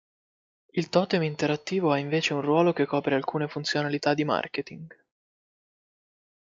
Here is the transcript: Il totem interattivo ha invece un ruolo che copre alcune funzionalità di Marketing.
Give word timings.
Il 0.71 0.89
totem 0.89 1.21
interattivo 1.21 1.91
ha 1.91 1.99
invece 1.99 2.33
un 2.33 2.41
ruolo 2.41 2.73
che 2.73 2.87
copre 2.87 3.13
alcune 3.13 3.47
funzionalità 3.47 4.15
di 4.15 4.23
Marketing. 4.23 4.91